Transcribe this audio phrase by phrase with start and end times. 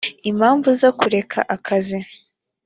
[0.29, 1.99] impamvu zo kureka akazi